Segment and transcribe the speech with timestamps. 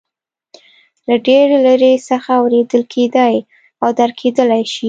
[1.07, 3.35] له ډېرې لرې څخه اورېدل کېدای
[3.83, 4.79] او درک کېدلای شي.